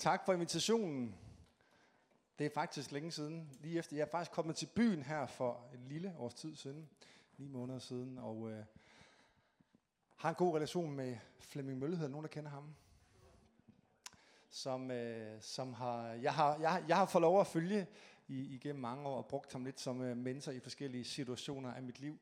[0.00, 1.14] Tak for invitationen.
[2.38, 3.96] Det er faktisk længe siden, lige efter.
[3.96, 6.88] Jeg er faktisk kommet til byen her for en lille års tid siden,
[7.36, 8.64] ni måneder siden, og øh,
[10.16, 12.74] har en god relation med Flemming Mølle, hedder nogen, der kender ham.
[14.48, 17.86] Som, øh, som har, jeg, har, jeg, jeg har fået lov at følge
[18.28, 21.82] i, igennem mange år, og brugt ham lidt som øh, mentor i forskellige situationer af
[21.82, 22.18] mit liv,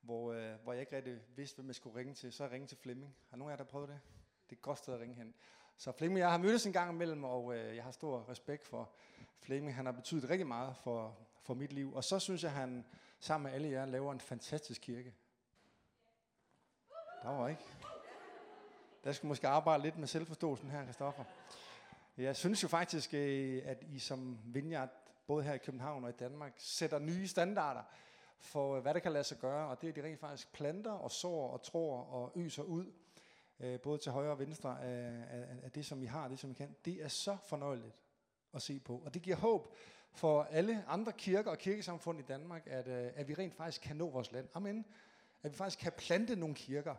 [0.00, 2.32] hvor, øh, hvor jeg ikke rigtig vidste, hvem jeg skulle ringe til.
[2.32, 3.16] Så jeg ringte til Flemming.
[3.28, 4.00] Har nogen af jer, der prøvet det?
[4.44, 5.34] Det er et godt sted at ringe hen.
[5.80, 8.90] Så Flemming jeg har mødtes en gang imellem, og øh, jeg har stor respekt for
[9.38, 9.76] Flemming.
[9.76, 11.94] Han har betydet rigtig meget for, for mit liv.
[11.94, 12.84] Og så synes jeg, han
[13.20, 15.14] sammen med alle jer laver en fantastisk kirke.
[17.22, 17.62] Der var ikke.
[19.04, 21.24] Der skal måske arbejde lidt med selvforståelsen her, Kristoffer.
[22.16, 24.90] Jeg synes jo faktisk, øh, at I som Vineyard,
[25.26, 27.82] både her i København og i Danmark, sætter nye standarder
[28.38, 29.68] for, øh, hvad der kan lade sig gøre.
[29.68, 32.92] Og det er de rent faktisk planter og sår og tror og øser ud
[33.60, 36.50] øh, både til højre og venstre af, af, af det, som vi har, det, som
[36.50, 36.76] vi kan.
[36.84, 37.94] Det er så fornøjeligt
[38.54, 39.02] at se på.
[39.04, 39.74] Og det giver håb
[40.12, 43.96] for alle andre kirker og kirkesamfund i Danmark, at, øh, at vi rent faktisk kan
[43.96, 44.48] nå vores land.
[44.54, 44.86] Amen.
[45.42, 46.94] At vi faktisk kan plante nogle kirker.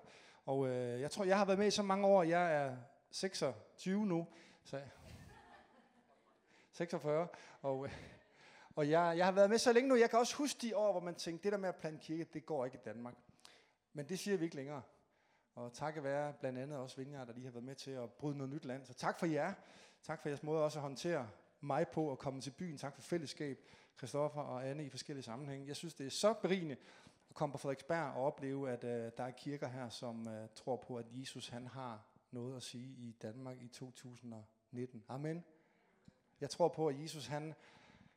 [0.45, 2.23] Og øh, jeg tror, jeg har været med i så mange år.
[2.23, 2.77] Jeg er
[3.11, 4.27] 26 nu.
[4.63, 4.81] Så
[6.71, 7.27] 46.
[7.61, 7.91] Og, øh,
[8.75, 9.95] og jeg, jeg har været med så længe nu.
[9.95, 12.23] Jeg kan også huske de år, hvor man tænkte, det der med at plante kirke,
[12.33, 13.15] det går ikke i Danmark.
[13.93, 14.81] Men det siger vi ikke længere.
[15.55, 18.37] Og takket være blandt andet også Vineyard, der lige har været med til at bryde
[18.37, 18.85] noget nyt land.
[18.85, 19.53] Så tak for jer.
[20.03, 21.29] Tak for jeres måde også at håndtere
[21.61, 22.77] mig på at komme til byen.
[22.77, 23.59] Tak for fællesskab,
[23.97, 25.67] Christoffer og Anne i forskellige sammenhænge.
[25.67, 26.75] Jeg synes, det er så berigende
[27.29, 30.75] at komme på Frederiksberg og opleve, at øh, der er kirker her, som øh, tror
[30.75, 35.03] på, at Jesus han har noget at sige i Danmark i 2019.
[35.07, 35.43] Amen.
[36.41, 37.53] Jeg tror på, at Jesus han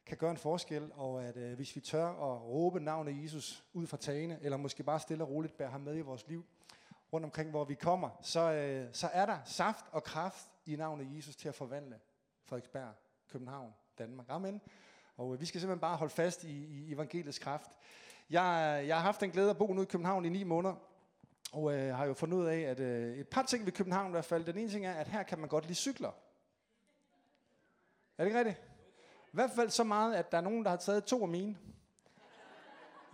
[0.06, 3.86] kan gøre en forskel, og at øh, hvis vi tør at råbe navnet Jesus ud
[3.86, 6.44] fra tagene, eller måske bare stille og roligt bære ham med i vores liv,
[7.14, 11.16] rundt omkring, hvor vi kommer, så, øh, så er der saft og kraft i navnet
[11.16, 12.00] Jesus til at forvandle
[12.44, 12.94] Frederiksberg,
[13.32, 14.26] København, Danmark.
[14.28, 14.60] Amen.
[15.16, 17.70] Og øh, vi skal simpelthen bare holde fast i, i evangeliets kraft.
[18.30, 20.74] Jeg, øh, jeg har haft den glæde at bo nu i København i ni måneder,
[21.52, 24.10] og øh, har jo fundet ud af, at øh, et par ting ved København i
[24.10, 24.44] hvert fald.
[24.44, 26.10] Den ene ting er, at her kan man godt lide cykler.
[28.18, 28.58] Er det ikke rigtigt?
[29.27, 31.56] I hvert fald så meget, at der er nogen, der har taget to af mine.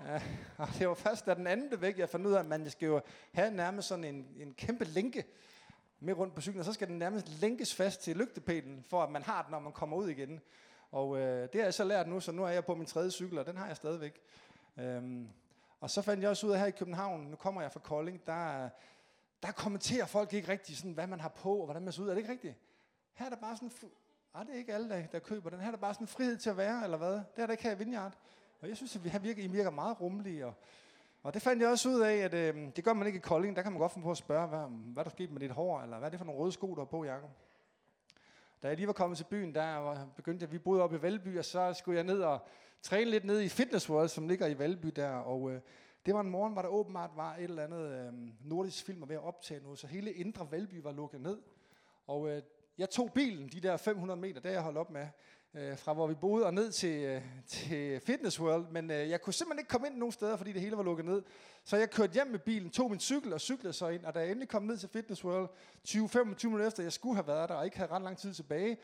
[0.07, 0.23] Ja,
[0.65, 2.71] og det var først, da den anden blev væk, jeg fandt ud af, at man
[2.71, 3.01] skal jo
[3.33, 5.25] have nærmest sådan en, en kæmpe lænke
[6.01, 9.11] med rundt på cyklen, og så skal den nærmest lænkes fast til lygtepælen, for at
[9.11, 10.41] man har den, når man kommer ud igen.
[10.91, 13.11] Og øh, det har jeg så lært nu, så nu er jeg på min tredje
[13.11, 14.21] cykel, og den har jeg stadigvæk.
[14.77, 15.29] Øhm,
[15.81, 18.27] og så fandt jeg også ud af her i København, nu kommer jeg fra Kolding,
[18.27, 18.69] der,
[19.43, 22.09] der kommenterer folk ikke rigtigt, sådan, hvad man har på, og hvordan man ser ud.
[22.09, 22.55] Er det ikke rigtigt?
[23.13, 23.71] Her er der bare sådan,
[24.35, 25.61] ah, det er ikke alle, der, der køber den.
[25.61, 27.13] Her er der bare sådan frihed til at være, eller hvad?
[27.13, 28.13] Det er der ikke her i Vineyard.
[28.61, 30.47] Og jeg synes, at vi virker, I virker meget rummelige.
[30.47, 30.55] Og,
[31.23, 33.57] og det fandt jeg også ud af, at øh, det gør man ikke i Kolding.
[33.57, 35.81] Der kan man godt få på at spørge, hvad, hvad der skete med dit hår,
[35.81, 37.31] eller hvad er det for nogle røde sko, der har på, Jacob?
[38.63, 41.39] Da jeg lige var kommet til byen, der begyndte jeg, vi boede oppe i Valby,
[41.39, 42.39] og så skulle jeg ned og
[42.83, 45.11] træne lidt ned i Fitness World, som ligger i Valby der.
[45.11, 45.61] Og øh,
[46.07, 48.13] det var en morgen, hvor der åbenbart var et eller andet øh,
[48.49, 51.39] nordisk film ved at optage noget, så hele indre Valby var lukket ned.
[52.07, 52.43] Og øh,
[52.79, 55.07] jeg tog bilen, de der 500 meter, der jeg holdt op med,
[55.55, 59.21] øh, fra hvor vi boede og ned til, øh, til Fitness World, men øh, jeg
[59.23, 61.23] kunne simpelthen ikke komme ind nogen steder, fordi det hele var lukket ned.
[61.65, 64.21] Så jeg kørte hjem med bilen, tog min cykel og cyklede så ind, og da
[64.21, 65.49] jeg endelig kom ned til Fitness World,
[65.89, 68.77] 20-25 minutter efter, jeg skulle have været der, og ikke havde ret lang tid tilbage,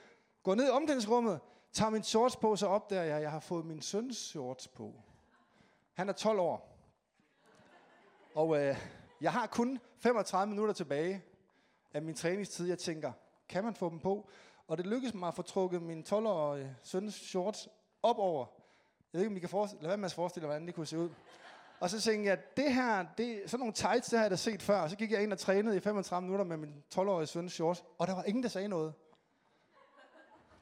[0.42, 1.40] går ned i omklædningsrummet,
[1.72, 4.94] tager min shorts på, så opdager jeg, at jeg har fået min søns shorts på.
[5.92, 6.78] Han er 12 år.
[8.34, 8.76] Og øh,
[9.20, 11.24] jeg har kun 35 minutter tilbage
[11.94, 12.68] af min træningstid.
[12.68, 13.12] Jeg tænker,
[13.48, 14.28] kan man få dem på?
[14.68, 17.68] Og det lykkedes mig at få trukket min 12-årige søns shorts
[18.02, 18.46] op over.
[19.12, 20.86] Jeg ved ikke, om I kan forestille, lad være med at forestille, hvordan det kunne
[20.86, 21.10] se ud.
[21.80, 24.62] Og så tænkte jeg, det her, det, sådan nogle tights, det har jeg da set
[24.62, 24.80] før.
[24.80, 27.84] Og så gik jeg ind og trænede i 35 minutter med min 12-årige søns shorts,
[27.98, 28.94] og der var ingen, der sagde noget.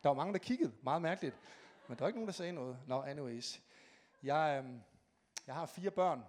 [0.02, 0.72] Der var mange, der kiggede.
[0.82, 1.36] Meget mærkeligt.
[1.88, 2.78] Men der var ikke nogen, der sagde noget.
[2.86, 3.60] Nå, no, anyways.
[4.22, 4.80] Jeg, øhm,
[5.46, 6.24] jeg har fire børn.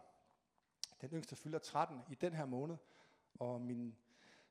[1.02, 2.76] Den yngste fylder 13 i den her måned.
[3.40, 3.96] Og min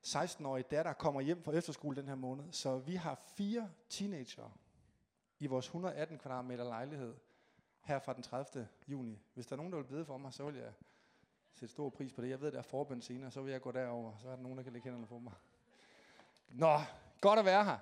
[0.05, 4.57] 16-årige datter kommer hjem fra efterskole den her måned, så vi har fire teenager
[5.39, 7.15] i vores 118 kvadratmeter lejlighed
[7.81, 8.67] her fra den 30.
[8.87, 9.21] juni.
[9.33, 10.73] Hvis der er nogen, der vil bede for mig, så vil jeg
[11.53, 12.29] sætte stor pris på det.
[12.29, 14.57] Jeg ved, der er forbøn senere, så vil jeg gå derover, så er der nogen,
[14.57, 15.33] der kan lægge hænderne på mig.
[16.47, 16.79] Nå,
[17.21, 17.77] godt at være her.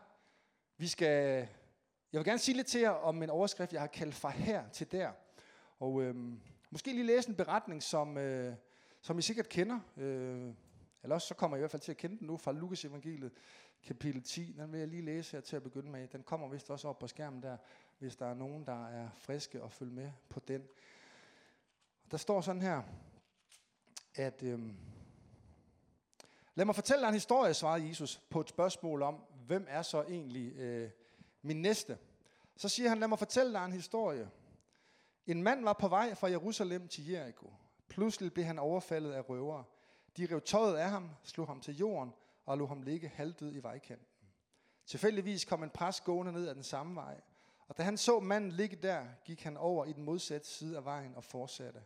[0.77, 1.47] Vi skal,
[2.11, 4.69] jeg vil gerne sige lidt til jer om en overskrift, jeg har kaldt fra her
[4.69, 5.11] til der.
[5.79, 8.55] Og øhm, måske lige læse en beretning, som, øh,
[9.01, 9.79] som I sikkert kender.
[9.97, 10.53] Øh,
[11.03, 12.85] eller også så kommer jeg i hvert fald til at kende den nu fra Lukas
[12.85, 13.31] evangeliet,
[13.83, 14.51] kapitel 10.
[14.57, 16.07] Den vil jeg lige læse her til at begynde med.
[16.07, 17.57] Den kommer vist også op på skærmen der,
[17.99, 20.67] hvis der er nogen, der er friske og følge med på den.
[22.11, 22.81] Der står sådan her,
[24.15, 24.77] at øhm,
[26.55, 30.01] lad mig fortælle dig en historie, svarede Jesus på et spørgsmål om, hvem er så
[30.01, 30.89] egentlig øh,
[31.41, 31.97] min næste?
[32.57, 34.29] Så siger han, lad mig fortælle dig en historie.
[35.27, 37.53] En mand var på vej fra Jerusalem til Jericho.
[37.87, 39.63] Pludselig blev han overfaldet af røvere.
[40.17, 42.13] De rev tøjet af ham, slog ham til jorden
[42.45, 44.07] og lå ham ligge halvdød i vejkanten.
[44.85, 47.21] Tilfældigvis kom en præst gående ned ad den samme vej,
[47.67, 50.85] og da han så manden ligge der, gik han over i den modsatte side af
[50.85, 51.81] vejen og fortsatte.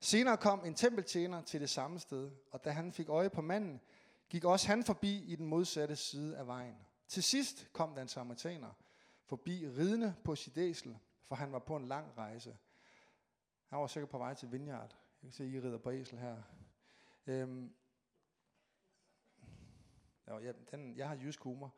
[0.00, 3.80] Senere kom en tempeltjener til det samme sted, og da han fik øje på manden,
[4.28, 6.76] gik også han forbi i den modsatte side af vejen.
[7.08, 8.70] Til sidst kom den samaritaner
[9.24, 10.98] forbi ridende på sit æsel,
[11.28, 12.56] for han var på en lang rejse.
[13.66, 14.96] Han var sikkert på vej til Vineyard.
[15.22, 16.36] Jeg kan se, I rider på æsel her.
[17.26, 17.74] Øhm.
[20.28, 21.74] Ja, den, jeg har jysk humor.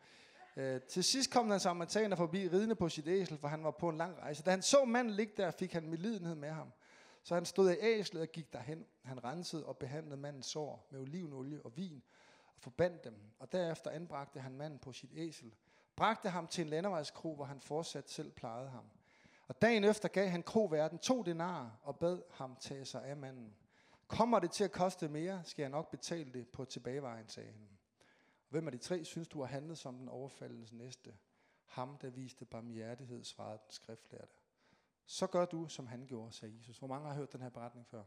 [0.56, 3.88] Øh, til sidst kom den samaritaner forbi ridende på sit æsel, for han var på
[3.88, 4.42] en lang rejse.
[4.42, 6.72] Da han så manden ligge der, fik han medlidenhed med ham.
[7.22, 8.86] Så han stod af æslet og gik derhen.
[9.04, 12.02] Han rensede og behandlede mandens sår med olivenolie og vin
[12.56, 13.14] og forbandt dem.
[13.38, 15.54] Og derefter anbragte han manden på sit æsel.
[15.96, 18.84] Bragte ham til en landevejskro, hvor han fortsat selv plejede ham.
[19.48, 23.54] Og dagen efter gav han kroverden to denarer og bad ham tage sig af manden.
[24.08, 27.68] Kommer det til at koste mere, skal jeg nok betale det på tilbagevejen, sagde han.
[28.48, 31.16] Hvem af de tre synes du har handlet som den overfaldens næste?
[31.64, 34.32] Ham, der viste barmhjertighed, svarede den skriftlærte.
[35.06, 36.78] Så gør du, som han gjorde, sagde Jesus.
[36.78, 38.02] Hvor mange har hørt den her beretning før?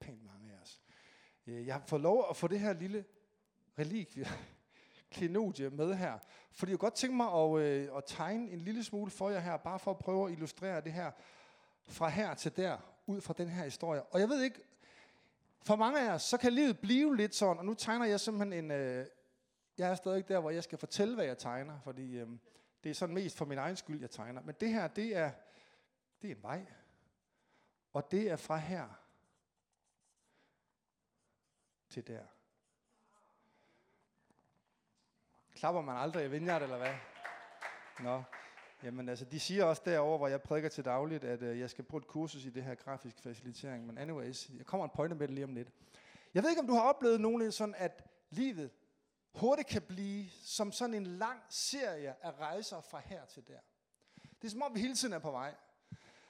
[0.00, 0.82] Pænt mange af os.
[1.46, 3.04] Øh, jeg har fået lov at få det her lille
[3.78, 4.26] relikvie,
[5.10, 6.18] klenodie med her.
[6.52, 9.56] Fordi jeg godt tænke mig at, øh, at tegne en lille smule for jer her,
[9.56, 11.10] bare for at prøve at illustrere det her
[11.88, 14.02] fra her til der, ud fra den her historie.
[14.02, 14.60] Og jeg ved ikke,
[15.62, 18.64] for mange af os, så kan livet blive lidt sådan, og nu tegner jeg simpelthen
[18.64, 18.70] en...
[18.70, 19.06] Øh,
[19.78, 22.28] jeg er stadig der, hvor jeg skal fortælle, hvad jeg tegner, fordi øh,
[22.84, 24.42] det er sådan mest for min egen skyld, jeg tegner.
[24.42, 25.30] Men det her, det er,
[26.22, 26.66] det er en vej.
[27.92, 28.88] Og det er fra her
[31.88, 32.22] til der.
[35.54, 36.94] Klapper man aldrig i Vineyard, eller hvad?
[38.00, 38.22] Nå.
[38.82, 41.84] Jamen altså, de siger også derover, hvor jeg prædiker til dagligt, at øh, jeg skal
[41.84, 43.86] på et kursus i det her grafisk facilitering.
[43.86, 45.68] Men anyways, jeg kommer en pointe med det lige om lidt.
[46.34, 48.70] Jeg ved ikke, om du har oplevet nogen sådan, at livet
[49.34, 53.58] hurtigt kan blive som sådan en lang serie af rejser fra her til der.
[54.42, 55.54] Det er som om, vi hele tiden er på vej.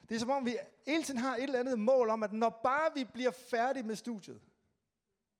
[0.08, 0.56] Det er som om, vi
[0.86, 3.96] hele tiden har et eller andet mål om, at når bare vi bliver færdige med
[3.96, 4.40] studiet,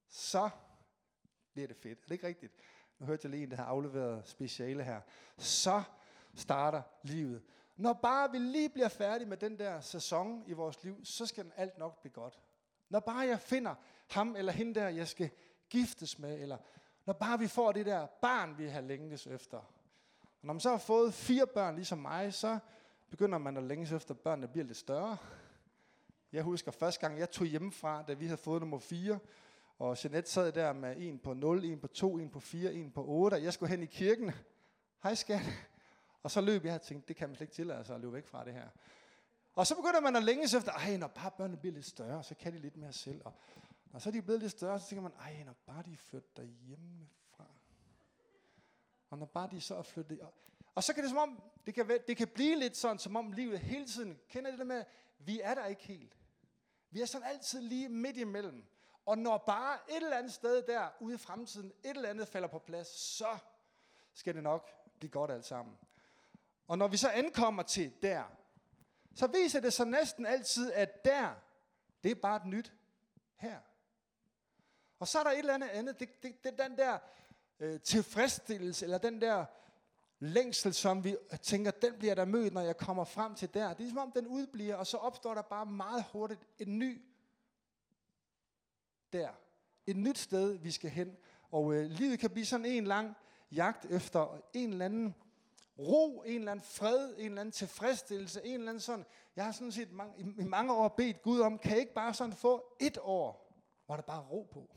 [0.08, 0.50] så
[1.52, 1.98] bliver det fedt.
[1.98, 2.52] Er det ikke rigtigt?
[2.98, 5.00] Nu hørte jeg lige en, der har afleveret speciale her.
[5.38, 5.82] Så
[6.36, 7.42] starter livet.
[7.76, 11.44] Når bare vi lige bliver færdige med den der sæson i vores liv, så skal
[11.44, 12.40] den alt nok blive godt.
[12.88, 13.74] Når bare jeg finder
[14.10, 15.30] ham eller hende der, jeg skal
[15.70, 16.56] giftes med, eller
[17.06, 19.58] når bare vi får det der barn, vi har længes efter.
[19.58, 22.58] Og når man så har fået fire børn ligesom mig, så
[23.10, 25.16] begynder man at længes efter, at børnene bliver lidt større.
[26.32, 29.18] Jeg husker første gang, jeg tog hjemmefra, da vi havde fået nummer 4,
[29.78, 32.90] og Jeanette sad der med en på 0, en på 2, en på 4, en
[32.90, 34.32] på 8, og jeg skulle hen i kirken.
[35.02, 35.40] Hej skat.
[36.26, 38.12] Og så løb jeg og tænkte, det kan man slet ikke tillade sig at løbe
[38.12, 38.68] væk fra det her.
[39.54, 42.34] Og så begynder man at længes efter, ej, når bare børnene bliver lidt større, så
[42.34, 43.22] kan de lidt mere selv.
[43.24, 43.32] Og
[43.92, 46.42] når så er de blevet lidt større, så tænker man, ej, når bare de flytter
[46.42, 47.46] hjemmefra.
[49.10, 50.20] Og når bare de så er flyttet...
[50.20, 50.34] Og,
[50.74, 53.32] og så kan det som om, det kan, det kan blive lidt sådan, som om
[53.32, 54.84] livet hele tiden, kender det der med,
[55.18, 56.16] vi er der ikke helt.
[56.90, 58.64] Vi er sådan altid lige midt imellem.
[59.04, 62.48] Og når bare et eller andet sted der ude i fremtiden, et eller andet falder
[62.48, 63.38] på plads, så
[64.14, 65.78] skal det nok blive godt alt sammen.
[66.66, 68.24] Og når vi så ankommer til der,
[69.14, 71.34] så viser det sig næsten altid, at der,
[72.02, 72.72] det er bare et nyt
[73.36, 73.58] her.
[74.98, 76.98] Og så er der et eller andet andet, det, det, det den der
[77.60, 79.44] øh, tilfredsstillelse, eller den der
[80.18, 83.74] længsel, som vi tænker, den bliver der mødt, når jeg kommer frem til der.
[83.74, 87.02] Det er som om, den udbliver, og så opstår der bare meget hurtigt en ny
[89.12, 89.28] der.
[89.86, 91.16] Et nyt sted, vi skal hen.
[91.50, 93.16] Og øh, livet kan blive sådan en lang
[93.52, 95.14] jagt efter en eller anden
[95.78, 99.06] ro, en eller anden fred, en eller anden tilfredsstillelse, en eller anden sådan.
[99.36, 101.94] Jeg har sådan set mange, i, i mange år bedt Gud om, kan jeg ikke
[101.94, 103.52] bare sådan få et år,
[103.86, 104.70] hvor der bare er ro på?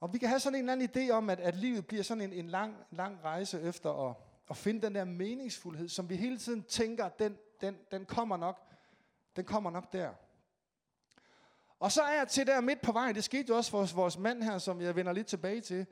[0.00, 2.22] Og vi kan have sådan en eller anden idé om, at, at livet bliver sådan
[2.22, 4.16] en, en lang, lang rejse efter at,
[4.50, 8.62] at finde den der meningsfuldhed, som vi hele tiden tænker, den, den, den kommer nok,
[9.36, 10.10] den kommer nok der.
[11.80, 13.96] Og så er jeg til der midt på vejen, det skete jo også for vores,
[13.96, 15.86] vores mand her, som jeg vender lidt tilbage til,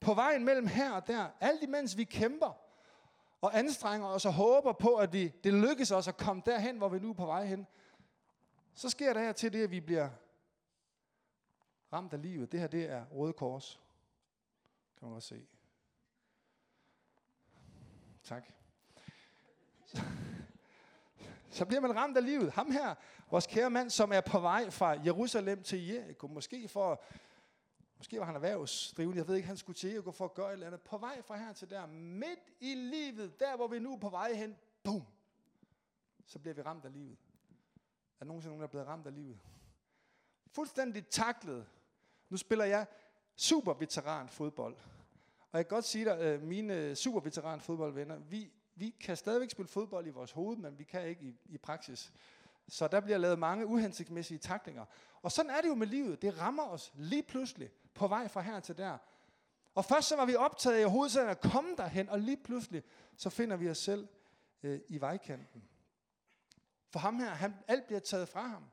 [0.00, 2.52] på vejen mellem her og der, alt imens vi kæmper
[3.40, 6.88] og anstrenger os og håber på, at vi, det lykkes os at komme derhen, hvor
[6.88, 7.66] vi nu er på vej hen,
[8.74, 10.10] så sker der her til det, at vi bliver
[11.92, 12.52] ramt af livet.
[12.52, 13.80] Det her, det er Røde Kors.
[14.98, 15.46] Kan man godt se.
[18.24, 18.44] Tak.
[21.50, 22.52] Så, bliver man ramt af livet.
[22.52, 22.94] Ham her,
[23.30, 26.98] vores kære mand, som er på vej fra Jerusalem til Jericho, måske for at
[28.00, 30.48] Måske var han erhvervsdrivende, jeg ved ikke, han skulle til at gå for at gøre
[30.48, 30.80] et eller andet.
[30.80, 34.08] På vej fra her til der, midt i livet, der hvor vi nu er på
[34.08, 35.02] vej hen, boom,
[36.26, 37.18] så bliver vi ramt af livet.
[38.14, 39.38] Er der nogensinde nogen, der er blevet ramt af livet?
[40.46, 41.66] Fuldstændig taklet.
[42.28, 42.86] Nu spiller jeg
[43.36, 44.76] superveteran fodbold.
[45.52, 49.68] Og jeg kan godt sige dig, mine mine superveteran fodboldvenner, vi, vi kan stadigvæk spille
[49.68, 52.12] fodbold i vores hoved, men vi kan ikke i, i praksis.
[52.68, 54.84] Så der bliver lavet mange uhensigtsmæssige taklinger.
[55.22, 56.22] Og sådan er det jo med livet.
[56.22, 58.98] Det rammer os lige pludselig på vej fra her til der.
[59.74, 62.82] Og først så var vi optaget i hovedsagen at komme derhen, og lige pludselig
[63.16, 64.08] så finder vi os selv
[64.62, 65.68] øh, i vejkanten.
[66.88, 68.70] For ham her, han, alt bliver taget fra ham.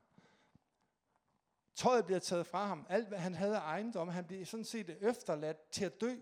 [1.74, 2.86] Tøjet bliver taget fra ham.
[2.88, 6.16] Alt, hvad han havde af ejendom, han bliver sådan set efterladt til at dø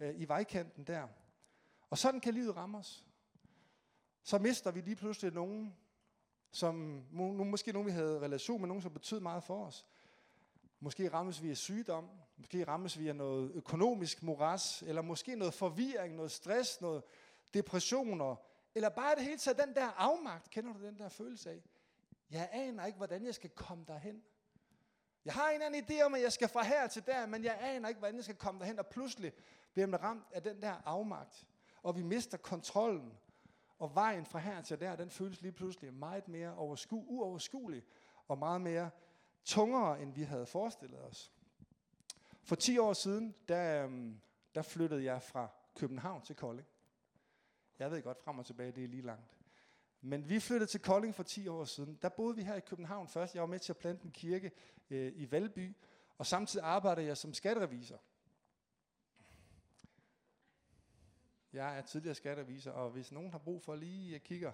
[0.00, 1.08] øh, i vejkanten der.
[1.90, 3.06] Og sådan kan livet ramme os.
[4.22, 5.76] Så mister vi lige pludselig nogen,
[6.52, 9.86] som nu måske nogen, vi havde relation med, nogen, som betød meget for os.
[10.80, 15.54] Måske rammes vi af sygdom, måske rammes vi af noget økonomisk moras, eller måske noget
[15.54, 17.02] forvirring, noget stress, noget
[17.54, 18.36] depressioner,
[18.74, 20.50] eller bare det hele taget den der afmagt.
[20.50, 21.62] Kender du den der følelse af?
[22.30, 24.22] Jeg aner ikke, hvordan jeg skal komme derhen.
[25.24, 27.44] Jeg har en eller anden idé om, at jeg skal fra her til der, men
[27.44, 29.32] jeg aner ikke, hvordan jeg skal komme derhen, og pludselig
[29.72, 31.46] bliver man ramt af den der afmagt,
[31.82, 33.18] og vi mister kontrollen,
[33.80, 37.82] og vejen fra her til der, den føles lige pludselig meget mere oversku, uoverskuelig,
[38.28, 38.90] og meget mere
[39.44, 41.32] tungere, end vi havde forestillet os.
[42.42, 44.20] For 10 år siden, der, øhm,
[44.54, 46.68] der flyttede jeg fra København til Kolding.
[47.78, 49.38] Jeg ved godt, frem og tilbage, det er lige langt.
[50.00, 51.98] Men vi flyttede til Kolding for 10 år siden.
[52.02, 53.34] Der boede vi her i København først.
[53.34, 54.52] Jeg var med til at plante en kirke
[54.90, 55.76] øh, i Valby,
[56.18, 58.00] og samtidig arbejdede jeg som skatterevisor.
[61.52, 64.52] Jeg er tidligere skatterevisor, og hvis nogen har brug for lige øh, at kigge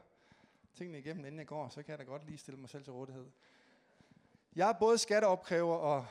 [0.74, 2.92] tingene igennem, inden jeg går, så kan jeg da godt lige stille mig selv til
[2.92, 3.26] rådighed.
[4.56, 6.06] Jeg er både skatteopkræver, og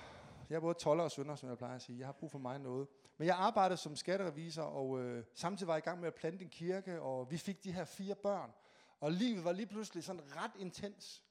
[0.49, 1.99] jeg er både toller og sønder, som jeg plejer at sige.
[1.99, 2.87] Jeg har brug for mig noget.
[3.17, 6.43] Men jeg arbejdede som skatterevisor, og øh, samtidig var jeg i gang med at plante
[6.43, 8.51] en kirke, og vi fik de her fire børn.
[8.99, 11.23] Og livet var lige pludselig sådan ret intens.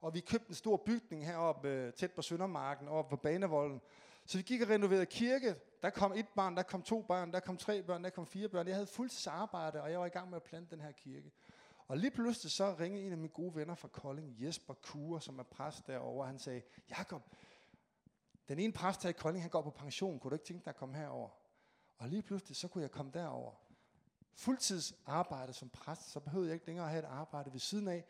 [0.00, 3.80] Og vi købte en stor bygning heroppe øh, tæt på Søndermarken, oppe på Banevolden.
[4.24, 5.56] Så vi gik og renoverede kirke.
[5.82, 8.48] Der kom et barn, der kom to børn, der kom tre børn, der kom fire
[8.48, 8.66] børn.
[8.66, 11.32] Jeg havde fuldtidsarbejde, og jeg var i gang med at plante den her kirke.
[11.88, 15.38] Og lige pludselig så ringede en af mine gode venner fra Kolding, Jesper Kure, som
[15.38, 16.26] er præst derovre.
[16.26, 17.22] Han sagde, Jakob,
[18.48, 20.18] den ene præst her i Kolding, han går på pension.
[20.18, 21.28] Kunne du ikke tænke dig at komme herover?
[21.98, 23.52] Og lige pludselig, så kunne jeg komme derover.
[24.34, 28.04] Fuldtidsarbejde som præst, så behøvede jeg ikke længere at have et arbejde ved siden af.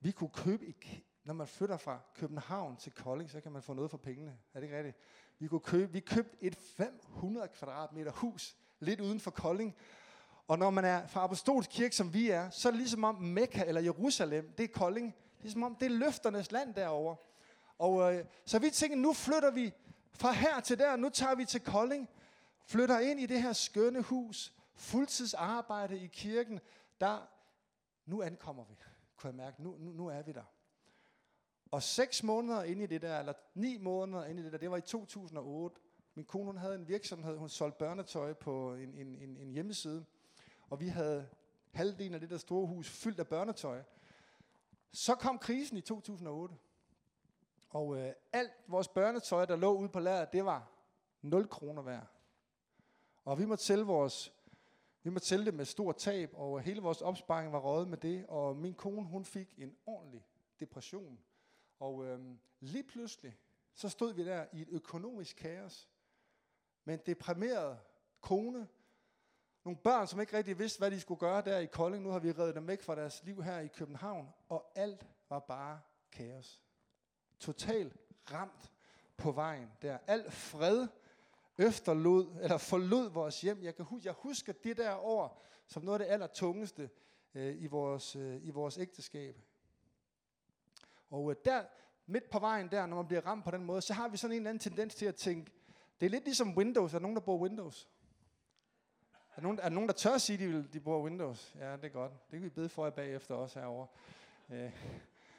[0.00, 3.74] Vi kunne købe et, når man flytter fra København til Kolding, så kan man få
[3.74, 4.38] noget for pengene.
[4.54, 4.96] Er det ikke rigtigt?
[5.38, 9.74] Vi, kunne købe, vi købte et 500 kvadratmeter hus lidt uden for Kolding.
[10.48, 13.14] Og når man er fra Apostolsk Kirke, som vi er, så er det ligesom om
[13.14, 15.14] Mekka eller Jerusalem, det er Kolding.
[15.42, 17.16] Det er som om, det er løfternes land derovre.
[17.78, 19.72] Og øh, så vi tænker, nu flytter vi
[20.12, 22.08] fra her til der, nu tager vi til Kolding,
[22.66, 26.60] flytter ind i det her skønne hus, fuldtidsarbejde i kirken,
[27.00, 27.28] der,
[28.06, 28.74] nu ankommer vi,
[29.16, 30.44] kunne jeg mærke, nu, nu, nu er vi der.
[31.76, 34.70] Og seks måneder inde i det der, eller ni måneder inde i det der, det
[34.70, 35.80] var i 2008.
[36.14, 40.04] Min kone hun havde en virksomhed, hun solgte børnetøj på en, en, en, en hjemmeside.
[40.70, 41.28] Og vi havde
[41.72, 43.82] halvdelen af det der store hus fyldt af børnetøj.
[44.92, 46.54] Så kom krisen i 2008.
[47.70, 50.70] Og øh, alt vores børnetøj, der lå ude på lageret, det var
[51.22, 52.06] 0 kroner værd.
[53.24, 54.32] Og vi måtte sælge vores
[55.02, 58.26] vi måtte sælge det med stor tab, og hele vores opsparing var røget med det,
[58.26, 60.26] og min kone, hun fik en ordentlig
[60.60, 61.18] depression.
[61.78, 63.38] Og øhm, lige pludselig,
[63.74, 65.88] så stod vi der i et økonomisk kaos,
[66.84, 67.78] med en deprimeret
[68.20, 68.68] kone,
[69.64, 72.02] nogle børn, som ikke rigtig vidste, hvad de skulle gøre der i Kolding.
[72.02, 75.38] Nu har vi reddet dem væk fra deres liv her i København, og alt var
[75.38, 75.80] bare
[76.12, 76.62] kaos.
[77.38, 77.96] Totalt
[78.32, 78.72] ramt
[79.16, 79.98] på vejen der.
[80.06, 80.88] Al fred
[81.58, 83.62] efterlod, eller forlod vores hjem.
[83.62, 86.90] Jeg, kan huske, jeg husker det der år som noget af det aller tungeste
[87.34, 89.40] øh, i, vores, øh, i vores ægteskab.
[91.10, 91.64] Og øh, der,
[92.06, 94.32] midt på vejen der, når man bliver ramt på den måde, så har vi sådan
[94.32, 95.52] en eller anden tendens til at tænke,
[96.00, 96.94] det er lidt ligesom Windows.
[96.94, 97.88] Er der nogen, der bruger Windows?
[99.30, 101.00] Er der nogen, er der, nogen, der tør at sige, at de, vil, de bruger
[101.00, 101.54] Windows?
[101.58, 102.12] Ja, det er godt.
[102.12, 103.86] Det kan vi bede for jer bagefter også herovre.
[104.50, 104.70] Øh.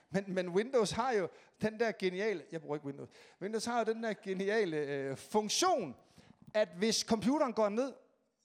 [0.09, 1.29] Men, men Windows har jo
[1.61, 3.09] den der geniale, jeg bruger ikke Windows,
[3.41, 5.95] Windows har jo den der geniale øh, funktion,
[6.53, 7.93] at hvis computeren går ned,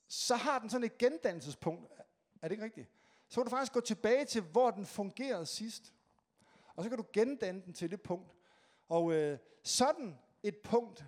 [0.07, 1.91] så har den sådan et gendannelsespunkt.
[2.41, 2.89] Er det ikke rigtigt?
[3.29, 5.92] Så kan du faktisk gå tilbage til, hvor den fungerede sidst.
[6.75, 8.35] Og så kan du gendanne den til det punkt.
[8.89, 11.05] Og øh, sådan et punkt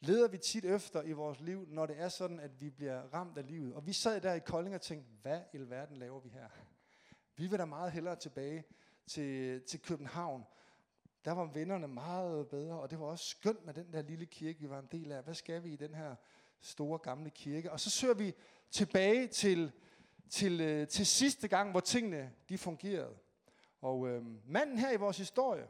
[0.00, 3.38] leder vi tit efter i vores liv, når det er sådan, at vi bliver ramt
[3.38, 3.74] af livet.
[3.74, 6.48] Og vi sad der i Kolding og tænkte, hvad i verden laver vi her?
[7.36, 8.64] Vi vil da meget hellere tilbage
[9.06, 10.44] til, til København.
[11.24, 14.60] der var vennerne meget bedre, og det var også skønt med den der lille kirke,
[14.60, 15.22] vi var en del af.
[15.22, 16.16] Hvad skal vi i den her
[16.60, 17.72] store gamle kirke?
[17.72, 18.34] Og så søger vi
[18.70, 19.72] tilbage til,
[20.30, 23.16] til, øh, til sidste gang, hvor tingene de fungerede.
[23.84, 25.68] Og øh, manden her i vores historie,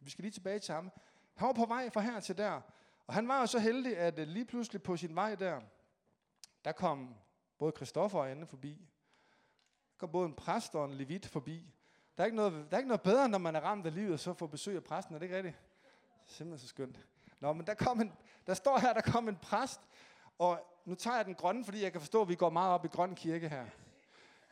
[0.00, 0.90] vi skal lige tilbage til ham,
[1.34, 2.60] han var på vej fra her til der.
[3.06, 5.60] Og han var jo så heldig, at øh, lige pludselig på sin vej der,
[6.64, 7.14] der kom
[7.58, 8.88] både Christoffer og Anne forbi.
[9.90, 11.74] Der kom både en præst og en levit forbi.
[12.16, 14.20] Der er, ikke noget, der er ikke noget bedre, når man er ramt af livet,
[14.20, 15.14] så får besøg af præsten.
[15.14, 15.56] Er det ikke rigtigt?
[16.26, 17.06] Simpelthen så skønt.
[17.40, 18.12] Nå, men der, kom en,
[18.46, 19.80] der står her, der kom en præst,
[20.38, 22.84] og nu tager jeg den grønne, fordi jeg kan forstå, at vi går meget op
[22.84, 23.66] i grøn kirke her.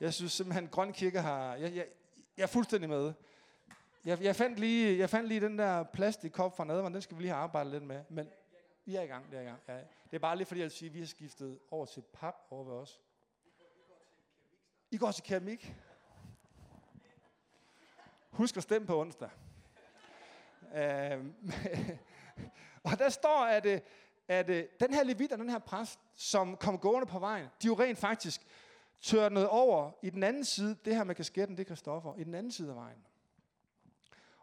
[0.01, 1.55] Jeg synes simpelthen, at grøn kirke har...
[1.55, 1.87] Jeg, jeg,
[2.37, 3.13] jeg er fuldstændig med.
[4.05, 7.23] Jeg, jeg, fandt lige, jeg fandt lige den der plastikkop fra Nadveren, den skal vi
[7.23, 8.05] lige have arbejdet lidt med.
[8.09, 8.31] Men
[8.85, 9.61] vi er i gang, det er i gang.
[9.69, 9.77] Ja.
[9.77, 12.35] Det er bare lige fordi, jeg vil sige, at vi har skiftet over til pap
[12.51, 13.01] over ved os.
[14.91, 15.75] I går til keramik.
[18.31, 19.31] Husk at stemme på onsdag.
[20.75, 21.35] Øhm,
[22.91, 23.67] og der står, at,
[24.29, 24.47] at
[24.81, 27.99] den her levit og den her præst, som kom gående på vejen, de jo rent
[27.99, 28.47] faktisk
[29.05, 32.35] tørnede over i den anden side, det her med kasketten, det er Kristoffer, i den
[32.35, 33.07] anden side af vejen.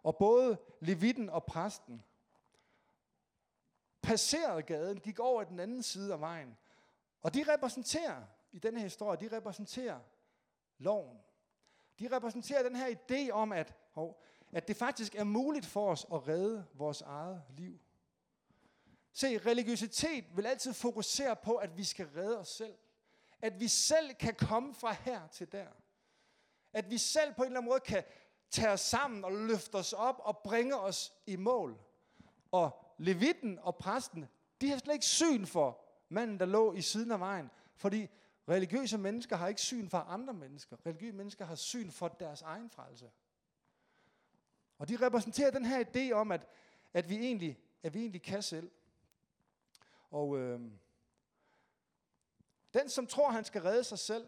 [0.04, 2.04] Og både levitten og præsten
[4.02, 6.58] passerede gaden, gik over i den anden side af vejen.
[7.22, 10.00] Og de repræsenterer, i den her historie, de repræsenterer
[10.78, 11.18] loven.
[12.00, 13.76] De repræsenterer den her idé om, at,
[14.52, 17.80] at det faktisk er muligt for os at redde vores eget liv.
[19.12, 22.76] Se, religiøsitet vil altid fokusere på, at vi skal redde os selv.
[23.42, 25.68] At vi selv kan komme fra her til der.
[26.74, 28.04] At vi selv på en eller anden måde kan
[28.50, 31.80] tage os sammen og løfte os op og bringe os i mål.
[32.52, 34.26] Og levitten og præsten,
[34.62, 37.50] de har slet ikke syn for manden, der lå i siden af vejen.
[37.76, 38.08] Fordi
[38.50, 40.78] religiøse mennesker har ikke syn for andre mennesker.
[40.86, 43.12] Religiøse mennesker har syn for deres egen frelse.
[44.78, 46.48] Og de repræsenterer den her idé om, at,
[46.94, 48.72] at, vi, egentlig, at vi egentlig kan selv.
[50.12, 50.62] Og øh,
[52.74, 54.28] den, som tror, han skal redde sig selv,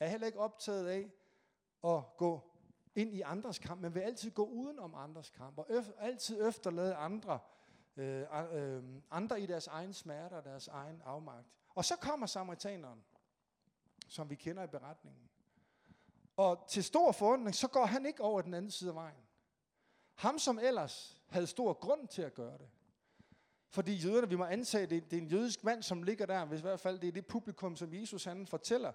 [0.00, 1.10] er heller ikke optaget af
[1.84, 2.50] at gå
[2.94, 6.48] ind i andres kamp, men vil altid gå uden om andres kamp, og øf, altid
[6.48, 7.38] efterlade andre,
[7.96, 11.46] øh, øh, andre i deres egen smerte og deres egen afmagt.
[11.74, 13.04] Og så kommer samaritaneren,
[14.08, 15.30] som vi kender i beretningen.
[16.36, 19.26] Og til stor forundring, så går han ikke over den anden side af vejen.
[20.14, 22.68] Ham, som ellers havde stor grund til at gøre det.
[23.70, 26.60] Fordi jøderne, vi må antage, det, det er en jødisk mand, som ligger der, hvis
[26.60, 28.92] i hvert fald det er det publikum, som Jesus han fortæller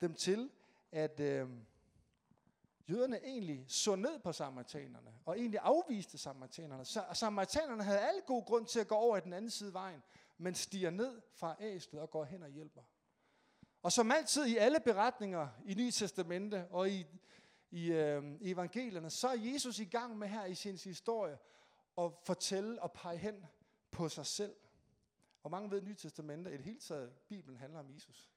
[0.00, 0.50] dem til,
[0.92, 1.48] at, øh,
[2.88, 6.84] jøderne egentlig så ned på samaritanerne, og egentlig afviste samaritanerne.
[6.84, 9.74] Så samaritanerne havde alle god grund til at gå over i den anden side af
[9.74, 10.02] vejen,
[10.38, 12.82] men stiger ned fra æslet og går hen og hjælper.
[13.82, 17.06] Og som altid i alle beretninger i Nye Testamente og i,
[17.70, 21.38] i øh, evangelierne, så er Jesus i gang med her i sin historie
[21.98, 23.46] at fortælle og pege hen
[23.90, 24.56] på sig selv.
[25.42, 28.32] Og mange ved, at Nye Testamente, i det hele taget, Bibelen handler om Jesus.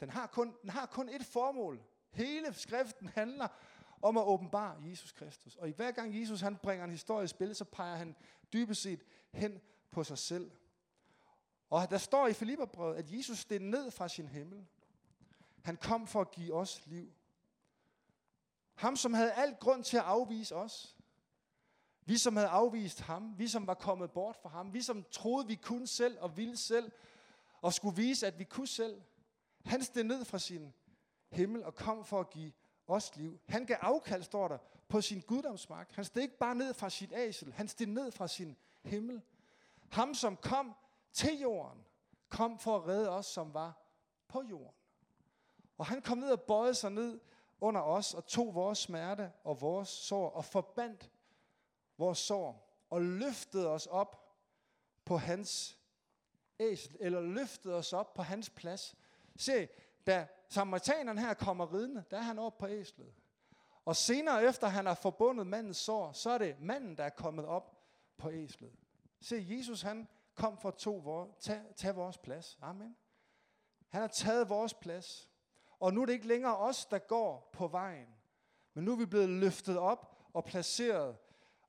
[0.00, 3.48] Den har kun, den har kun et formål, Hele skriften handler
[4.02, 5.56] om at åbenbare Jesus Kristus.
[5.56, 8.16] Og i hver gang Jesus han bringer en historie i spil, så peger han
[8.52, 10.50] dybest set hen på sig selv.
[11.70, 14.66] Og der står i Filipperbrevet, at Jesus steg ned fra sin himmel.
[15.64, 17.12] Han kom for at give os liv.
[18.74, 20.96] Ham, som havde alt grund til at afvise os.
[22.08, 23.34] Vi, som havde afvist ham.
[23.38, 24.74] Vi, som var kommet bort fra ham.
[24.74, 26.92] Vi, som troede, vi kunne selv og ville selv.
[27.62, 29.00] Og skulle vise, at vi kunne selv.
[29.64, 30.72] Han steg ned fra sin
[31.30, 32.52] himmel og kom for at give
[32.86, 33.40] os liv.
[33.48, 35.94] Han gav afkald, står der, på sin guddomsmagt.
[35.94, 39.22] Han steg ikke bare ned fra sit asel, han steg ned fra sin himmel.
[39.90, 40.74] Ham, som kom
[41.12, 41.84] til jorden,
[42.28, 43.78] kom for at redde os, som var
[44.28, 44.74] på jorden.
[45.78, 47.20] Og han kom ned og bøjede sig ned
[47.60, 51.10] under os og tog vores smerte og vores sår og forbandt
[51.98, 54.36] vores sår og løftede os op
[55.04, 55.78] på hans
[56.60, 58.94] æsel, eller løftede os op på hans plads.
[59.36, 59.68] Se,
[60.06, 63.14] da samaritaneren her kommer ridende, der er han oppe på æslet.
[63.84, 67.44] Og senere efter han har forbundet mandens sår, så er det manden, der er kommet
[67.44, 67.82] op
[68.16, 68.72] på æslet.
[69.20, 72.58] Se, Jesus han kom for at tage, tage, tage vores plads.
[72.62, 72.96] Amen.
[73.88, 75.30] Han har taget vores plads.
[75.80, 78.08] Og nu er det ikke længere os, der går på vejen.
[78.74, 81.16] Men nu er vi blevet løftet op og placeret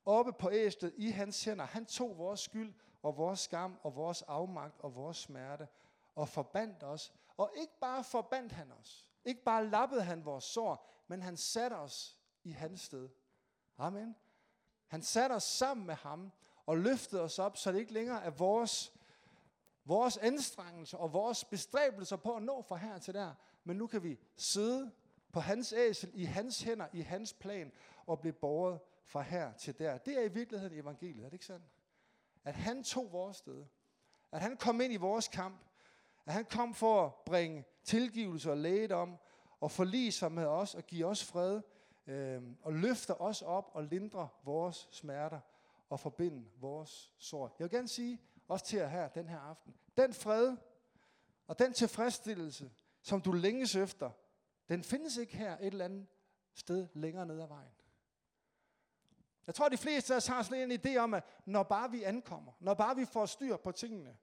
[0.06, 1.66] oppe på æslet i hans hænder.
[1.66, 5.68] Han tog vores skyld og vores skam og vores afmagt og vores smerte
[6.16, 10.90] og forbandt os og ikke bare forbandt han os, ikke bare lappede han vores sår,
[11.08, 13.10] men han satte os i hans sted.
[13.78, 14.16] Amen.
[14.88, 16.32] Han satte os sammen med ham
[16.66, 18.94] og løftede os op, så det ikke længere er vores,
[19.86, 23.34] vores anstrengelser og vores bestræbelser på at nå fra her til der,
[23.64, 24.92] men nu kan vi sidde
[25.32, 27.72] på hans æsel, i hans hænder, i hans plan
[28.06, 29.98] og blive båret fra her til der.
[29.98, 31.66] Det er i virkeligheden evangeliet, er det ikke sandt?
[32.44, 33.66] At han tog vores sted.
[34.32, 35.62] At han kom ind i vores kamp.
[36.26, 39.18] At han kom for at bringe tilgivelse og lægedom
[39.60, 41.62] og forlige sig med os og give os fred
[42.08, 45.40] øh, og løfte os op og lindre vores smerter
[45.90, 47.56] og forbinde vores sår.
[47.60, 50.58] Jeg vil gerne sige, også til jer her den her aften, den fred
[51.48, 54.12] og den tilfredsstillelse, som du længes efter,
[54.70, 56.08] den findes ikke her et eller andet
[56.54, 57.72] sted længere ned ad vejen.
[59.48, 62.04] Jeg tror, de fleste af os har sådan en idé om, at når bare vi
[62.04, 64.18] ankommer, når bare vi får styr på tingene,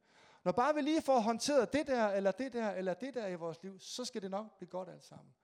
[0.45, 3.35] når bare vi lige får håndteret det der, eller det der, eller det der i
[3.35, 5.35] vores liv, så skal det nok blive godt alt sammen.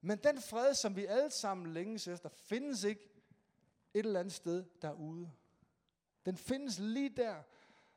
[0.00, 3.08] Men den fred, som vi alle sammen længes efter, findes ikke
[3.94, 5.30] et eller andet sted derude.
[6.26, 7.36] Den findes lige der,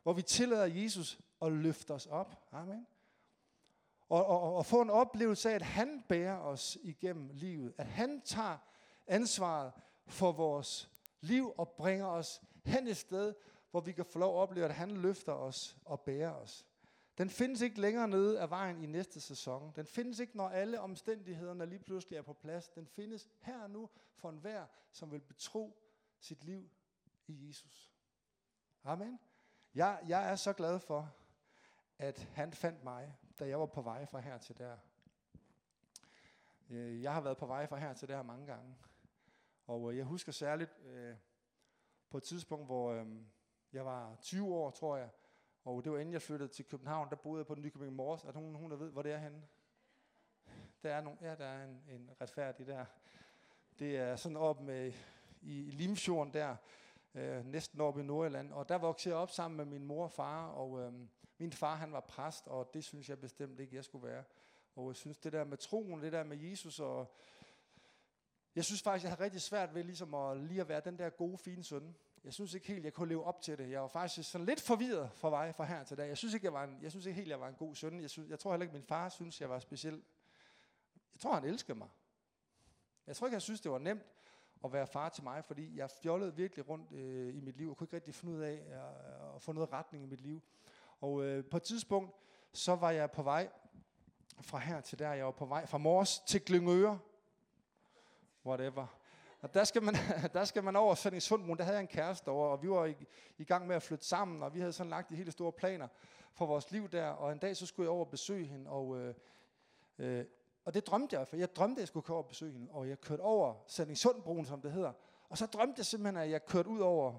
[0.04, 2.48] hvor vi tillader Jesus at løfte os op.
[2.52, 2.88] Amen.
[4.10, 7.74] Og, og, og få en oplevelse af, at han bærer os igennem livet.
[7.78, 8.58] At han tager
[9.08, 9.72] ansvaret
[10.08, 10.90] for vores
[11.22, 13.34] liv og bringer os hen et sted,
[13.72, 16.66] hvor vi kan få lov at opleve, at han løfter os og bærer os.
[17.18, 19.74] Den findes ikke længere nede af vejen i næste sæson.
[19.76, 22.70] Den findes ikke, når alle omstændighederne lige pludselig er på plads.
[22.70, 25.78] Den findes her og nu for enhver, som vil betro
[26.20, 26.70] sit liv
[27.28, 27.92] i Jesus.
[28.84, 29.20] Amen.
[29.76, 31.14] Jeg, jeg er så glad for,
[32.00, 34.78] at han fandt mig, da jeg var på vej fra her til der.
[36.70, 38.76] Øh, jeg har været på vej fra her til der mange gange.
[39.72, 41.16] Og øh, jeg husker særligt øh,
[42.10, 43.06] på et tidspunkt, hvor øh,
[43.74, 45.10] jeg var 20 år, tror jeg,
[45.64, 48.24] og det var inden jeg flyttede til København, der boede jeg på Nykøbing Mors.
[48.24, 49.48] Er der nogen, nogen, der ved, hvor det er henne?
[50.84, 52.86] Der er, nogen, ja, der er en, en retfærdig der.
[53.80, 54.94] Det er sådan op med,
[55.42, 56.56] i, i Limfjorden der,
[57.16, 58.52] øh, næsten oppe i Nordjylland.
[58.52, 60.94] Og der voksede jeg op sammen med min mor og far, og øh,
[61.38, 64.24] min far han var præst, og det synes jeg bestemt ikke, jeg skulle være.
[64.76, 67.16] Og jeg synes, det der med troen, det der med Jesus, og
[68.56, 71.10] jeg synes faktisk, jeg havde rigtig svært ved ligesom at lige at være den der
[71.10, 71.96] gode, fine søn.
[72.24, 73.70] Jeg synes ikke helt, jeg kunne leve op til det.
[73.70, 76.08] Jeg var faktisk sådan lidt forvirret for vej fra her til dag.
[76.08, 78.02] Jeg synes ikke, jeg var en, jeg synes ikke helt, jeg var en god søn.
[78.02, 80.04] Jeg, synes, jeg tror heller ikke, min far synes, jeg var speciel.
[81.14, 81.88] Jeg tror, han elskede mig.
[83.08, 84.04] Jeg tror ikke, jeg synes, det var nemt
[84.64, 87.78] at være far til mig, fordi jeg fjollede virkelig rundt øh, i mit liv, og
[87.78, 90.42] kunne ikke rigtig finde ud af at, at få noget retning i mit liv.
[91.00, 92.16] Og øh, på et tidspunkt,
[92.54, 93.50] så var jeg på vej
[94.42, 95.14] fra her til der.
[95.14, 97.00] Jeg var på vej fra Mors til Glyngøre.
[98.46, 98.88] Whatever.
[99.42, 99.96] Og der skal man,
[100.34, 102.70] der skal man over sådan en sund Der havde jeg en kæreste over, og vi
[102.70, 102.96] var i,
[103.38, 105.88] i gang med at flytte sammen, og vi havde sådan lagt de helt store planer
[106.34, 107.08] for vores liv der.
[107.08, 109.16] Og en dag så skulle jeg over og besøge hende, og, øh,
[109.98, 110.26] øh,
[110.66, 112.72] og det drømte jeg, for jeg drømte, at jeg skulle køre over og besøge hende.
[112.72, 114.94] Og jeg kørte over Sandingssundbroen, som det hedder.
[115.30, 117.18] Og så drømte jeg simpelthen, at jeg kørte ud over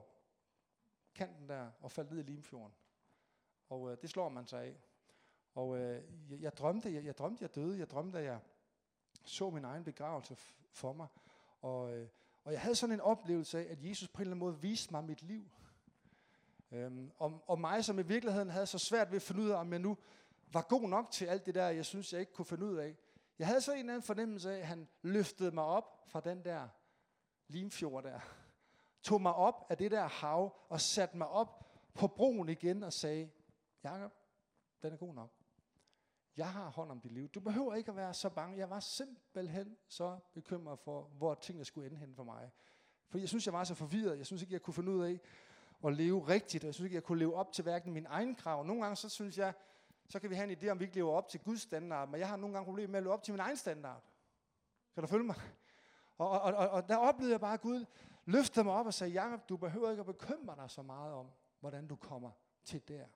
[1.14, 2.74] kanten der og faldt ned i Limfjorden.
[3.68, 4.80] Og øh, det slår man sig af.
[5.54, 7.78] Og øh, jeg, jeg, drømte, jeg, jeg drømte, jeg døde.
[7.78, 8.38] Jeg drømte, at jeg
[9.24, 10.36] så min egen begravelse
[10.72, 11.06] for mig.
[11.60, 12.08] Og, øh,
[12.44, 14.92] og jeg havde sådan en oplevelse af, at Jesus på en eller anden måde viste
[14.92, 15.50] mig mit liv.
[16.72, 19.56] Øhm, og, og mig, som i virkeligheden havde så svært ved at finde ud af,
[19.56, 19.96] om jeg nu
[20.52, 22.96] var god nok til alt det der, jeg synes, jeg ikke kunne finde ud af.
[23.38, 26.44] Jeg havde så en eller anden fornemmelse af, at han løftede mig op fra den
[26.44, 26.68] der
[27.48, 28.20] limfjord der.
[29.02, 32.92] Tog mig op af det der hav og satte mig op på broen igen og
[32.92, 33.30] sagde,
[33.84, 34.12] Jakob,
[34.82, 35.41] den er god nok.
[36.36, 37.28] Jeg har hånd om dit liv.
[37.28, 38.58] Du behøver ikke at være så bange.
[38.58, 42.50] Jeg var simpelthen så bekymret for, hvor tingene skulle ende hen for mig.
[43.08, 44.18] For jeg synes, jeg var så forvirret.
[44.18, 45.20] Jeg synes ikke, jeg kunne finde ud af
[45.84, 46.64] at leve rigtigt.
[46.64, 48.64] Jeg synes ikke, jeg kunne leve op til hverken min egen krav.
[48.64, 49.54] Nogle gange så synes jeg,
[50.08, 52.08] så kan vi have en idé om, vi ikke lever op til Guds standard.
[52.08, 54.02] Men jeg har nogle gange problemer med at leve op til min egen standard.
[54.94, 55.36] Kan du følge mig?
[56.18, 57.84] Og, og, og, og der oplevede jeg bare, at Gud
[58.24, 61.30] løftede mig op og sagde, Jacob, du behøver ikke at bekymre dig så meget om,
[61.60, 62.30] hvordan du kommer
[62.64, 63.06] til der.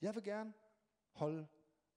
[0.00, 0.52] Jeg vil gerne
[1.12, 1.46] holde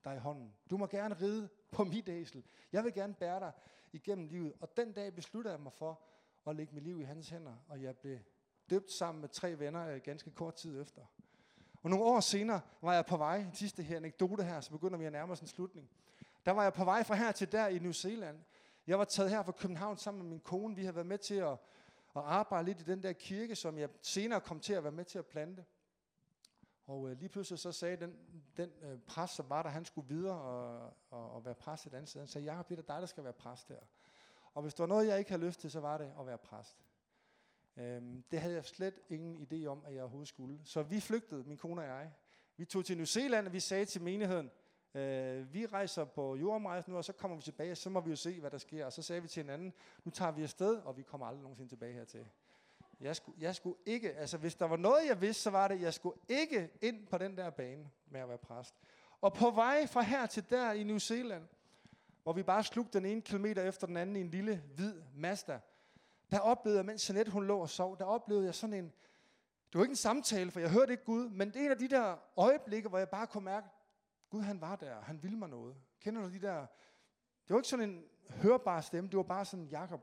[0.06, 0.54] dig i hånden.
[0.70, 2.44] Du må gerne ride på mit æsel.
[2.72, 3.52] Jeg vil gerne bære dig
[3.94, 4.54] igennem livet.
[4.60, 6.00] Og den dag besluttede jeg mig for
[6.48, 8.20] at lægge mit liv i hans hænder, og jeg blev
[8.70, 11.02] døbt sammen med tre venner øh, ganske kort tid efter.
[11.84, 14.98] Og nogle år senere var jeg på vej, en sidste her anekdote her, så begynder
[14.98, 15.90] vi at nærme os en slutning.
[16.46, 18.40] Der var jeg på vej fra her til der i New Zealand.
[18.88, 20.76] Jeg var taget her fra København sammen med min kone.
[20.76, 21.52] Vi havde været med til at,
[22.16, 25.06] at arbejde lidt i den der kirke, som jeg senere kom til at være med
[25.06, 25.66] til at plante.
[26.86, 28.18] Og øh, lige pludselig så sagde den,
[28.58, 31.94] den øh, præst, som var der, han skulle videre og, og, og være præst et
[31.94, 32.22] andet sted.
[32.22, 33.80] Han sagde, Jacob, det er dig, der skal være præst her.
[34.54, 36.38] Og hvis der var noget, jeg ikke havde lyst til, så var det at være
[36.38, 36.86] præst.
[37.78, 40.60] Øhm, det havde jeg slet ingen idé om, at jeg overhovedet skulle.
[40.64, 42.12] Så vi flygtede, min kone og jeg.
[42.58, 44.52] Vi tog til New Zealand, og vi sagde til menigheden,
[44.94, 48.10] øh, vi rejser på jordomrejse nu, og så kommer vi tilbage, og så må vi
[48.10, 48.86] jo se, hvad der sker.
[48.86, 51.72] Og så sagde vi til hinanden, nu tager vi afsted, og vi kommer aldrig nogensinde
[51.72, 52.26] tilbage hertil.
[53.06, 55.76] Jeg skulle, jeg skulle ikke, altså hvis der var noget, jeg vidste, så var det,
[55.76, 58.76] at jeg skulle ikke ind på den der bane med at være præst.
[59.22, 61.48] Og på vej fra her til der i New Zealand,
[62.24, 65.60] hvor vi bare slugte den ene kilometer efter den anden i en lille, hvid Mazda,
[66.32, 68.86] der oplevede jeg, mens Jeanette hun lå og sov, der oplevede jeg sådan en,
[69.72, 71.78] det var ikke en samtale, for jeg hørte ikke Gud, men det er en af
[71.78, 73.68] de der øjeblikke, hvor jeg bare kunne mærke,
[74.30, 75.76] Gud han var der, han ville mig noget.
[76.00, 76.60] Kender du de der,
[77.48, 80.02] det var ikke sådan en hørbar stemme, det var bare sådan, Jakob,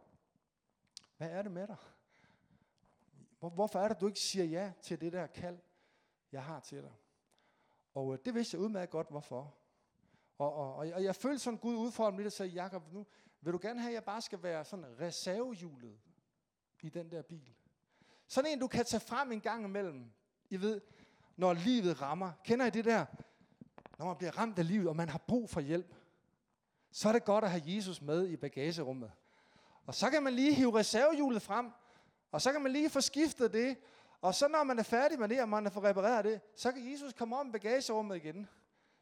[1.16, 1.76] hvad er det med dig?
[3.48, 5.58] Hvorfor er det, du ikke siger ja til det der kald,
[6.32, 6.92] jeg har til dig?
[7.94, 9.54] Og øh, det vidste jeg udmærket godt, hvorfor.
[10.38, 12.92] Og, og, og, jeg, og jeg følte sådan Gud udfordrede mig lidt og sagde, Jakob,
[12.92, 13.06] nu
[13.40, 15.98] vil du gerne have, at jeg bare skal være sådan reservehjulet
[16.82, 17.54] i den der bil.
[18.26, 20.12] Sådan en, du kan tage frem en gang imellem.
[20.50, 20.80] I ved,
[21.36, 22.32] når livet rammer.
[22.44, 23.06] Kender I det der?
[23.98, 25.94] Når man bliver ramt af livet, og man har brug for hjælp,
[26.90, 29.12] så er det godt at have Jesus med i bagagerummet.
[29.86, 31.70] Og så kan man lige hive reservehjulet frem,
[32.32, 33.76] og så kan man lige få skiftet det,
[34.20, 36.72] og så når man er færdig med det, og man har fået repareret det, så
[36.72, 38.48] kan Jesus komme om i bagagerummet igen.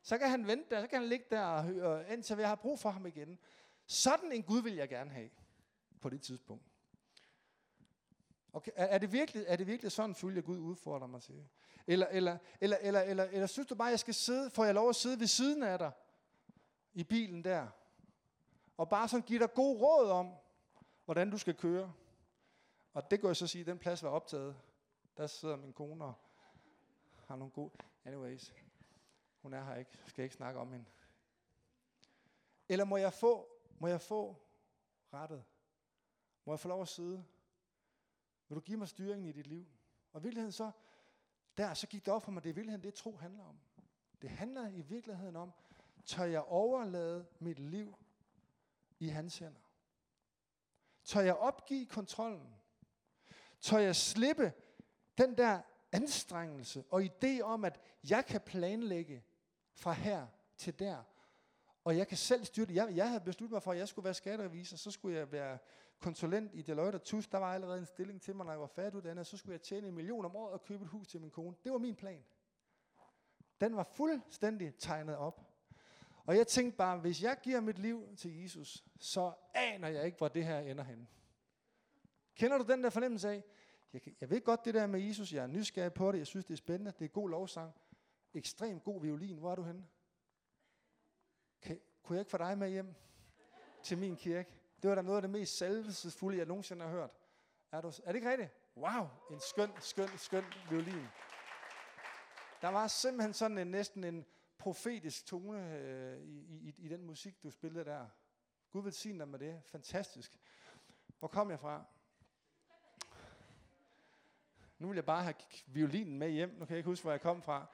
[0.02, 2.54] Så kan han vente der, så kan han ligge der og høre, indtil vi har
[2.54, 3.38] brug for ham igen.
[3.86, 5.30] Sådan en Gud vil jeg gerne have
[6.00, 6.64] på det tidspunkt.
[8.52, 11.48] Okay, er, det virkelig, er det virkelig sådan følge, Gud udfordrer mig til?
[11.86, 14.88] Eller, eller, eller, eller, eller, eller synes du bare, jeg skal sidde, får jeg lov
[14.88, 15.90] at sidde ved siden af dig
[16.92, 17.66] i bilen der,
[18.76, 20.34] og bare sådan give dig god råd om,
[21.04, 21.92] hvordan du skal køre?
[22.92, 24.56] Og det går jeg så sige, at den plads var optaget.
[25.16, 26.14] Der sidder min kone og
[27.26, 27.70] har nogle gode...
[28.04, 28.54] Anyways,
[29.42, 29.90] hun er her ikke.
[30.06, 30.86] Skal jeg ikke snakke om hende.
[32.68, 33.48] Eller må jeg få,
[33.78, 34.36] må jeg få
[35.12, 35.44] rettet?
[36.44, 37.24] Må jeg få lov at sidde?
[38.48, 39.66] Vil du give mig styringen i dit liv?
[40.12, 40.70] Og i virkeligheden så,
[41.56, 43.60] der, så gik det op for mig, det er i virkeligheden det, tro handler om.
[44.22, 45.52] Det handler i virkeligheden om,
[46.04, 47.98] tør jeg overlade mit liv
[48.98, 49.60] i hans hænder?
[51.04, 52.59] Tør jeg opgive kontrollen?
[53.60, 54.52] Tør jeg slippe
[55.18, 55.60] den der
[55.92, 59.24] anstrengelse og idé om, at jeg kan planlægge
[59.72, 61.02] fra her til der,
[61.84, 62.74] og jeg kan selv styre det.
[62.74, 65.58] Jeg, jeg havde besluttet mig for, at jeg skulle være skatterevisor, så skulle jeg være
[65.98, 67.28] konsulent i Deloitte og TUS.
[67.28, 69.88] Der var allerede en stilling til mig, når jeg var færdiguddannet, så skulle jeg tjene
[69.88, 71.56] en million om året og købe et hus til min kone.
[71.64, 72.24] Det var min plan.
[73.60, 75.46] Den var fuldstændig tegnet op.
[76.26, 80.18] Og jeg tænkte bare, hvis jeg giver mit liv til Jesus, så aner jeg ikke,
[80.18, 81.06] hvor det her ender henne.
[82.40, 83.44] Kender du den der fornemmelse af,
[83.92, 86.44] jeg, jeg ved godt det der med Jesus, jeg er nysgerrig på det, jeg synes
[86.44, 87.74] det er spændende, det er god lovsang,
[88.34, 89.86] ekstrem god violin, hvor er du henne?
[91.62, 92.94] Kan, kunne jeg ikke få dig med hjem
[93.82, 94.54] til min kirke?
[94.82, 97.10] Det var da noget af det mest salvelsesfulde, jeg nogensinde har hørt.
[97.72, 98.50] Er, du, er det ikke rigtigt?
[98.76, 101.06] Wow, en skøn, skøn, skøn violin.
[102.62, 104.26] Der var simpelthen sådan en, næsten en
[104.58, 108.06] profetisk tone øh, i, i, i den musik, du spillede der.
[108.70, 109.62] Gud velsigne dig med det.
[109.64, 110.38] Fantastisk.
[111.18, 111.84] Hvor kom jeg fra?
[114.80, 115.34] Nu vil jeg bare have
[115.66, 116.48] violinen med hjem.
[116.48, 117.66] Nu kan jeg ikke huske, hvor jeg kom fra.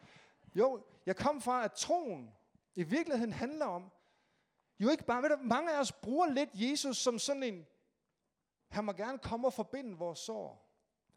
[0.54, 2.30] Jo, jeg kom fra, at troen
[2.74, 3.90] i virkeligheden handler om,
[4.80, 7.66] jo ikke bare, ved du, mange af os bruger lidt Jesus som sådan en,
[8.68, 10.72] han må gerne komme og forbinde vores sår.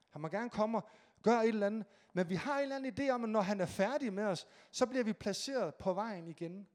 [0.09, 0.87] Han må gerne komme og
[1.23, 1.85] gøre et eller andet.
[2.13, 4.47] Men vi har en eller anden idé om, at når han er færdig med os,
[4.71, 6.67] så bliver vi placeret på vejen igen.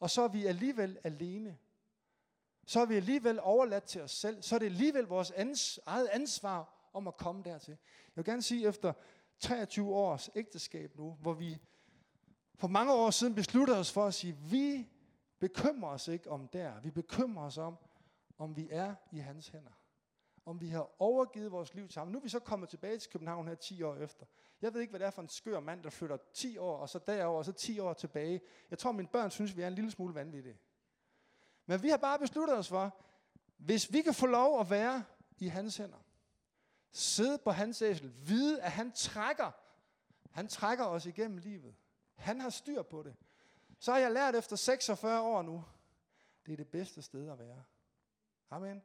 [0.00, 1.58] Og så er vi alligevel alene.
[2.66, 4.42] Så er vi alligevel overladt til os selv.
[4.42, 7.70] Så er det alligevel vores ans- eget ansvar om at komme dertil.
[8.06, 8.92] Jeg vil gerne sige, efter
[9.38, 11.58] 23 års ægteskab nu, hvor vi
[12.54, 14.88] for mange år siden besluttede os for at sige, vi
[15.38, 16.80] bekymrer os ikke om der.
[16.80, 17.76] Vi bekymrer os om,
[18.38, 19.70] om vi er i hans hænder.
[20.46, 22.08] Om vi har overgivet vores liv til ham.
[22.08, 24.26] Nu er vi så kommet tilbage til København her 10 år efter.
[24.62, 26.88] Jeg ved ikke, hvad det er for en skør mand, der flytter 10 år, og
[26.88, 28.40] så derover, og så 10 år tilbage.
[28.70, 30.58] Jeg tror, mine børn synes, vi er en lille smule vanvittige.
[31.66, 33.00] Men vi har bare besluttet os for,
[33.56, 35.04] hvis vi kan få lov at være
[35.38, 36.04] i hans hænder,
[36.92, 39.50] sidde på hans æsel, vide, at han trækker,
[40.30, 41.74] han trækker os igennem livet.
[42.14, 43.16] Han har styr på det.
[43.78, 45.64] Så har jeg lært efter 46 år nu,
[46.46, 47.62] det er det bedste sted at være.
[48.50, 48.82] Amen.